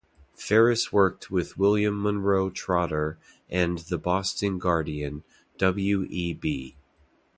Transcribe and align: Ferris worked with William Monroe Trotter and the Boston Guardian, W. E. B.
Ferris 0.33 0.91
worked 0.91 1.29
with 1.29 1.59
William 1.59 2.01
Monroe 2.01 2.49
Trotter 2.49 3.19
and 3.51 3.77
the 3.87 3.99
Boston 3.99 4.57
Guardian, 4.57 5.23
W. 5.59 6.07
E. 6.09 6.33
B. 6.33 6.75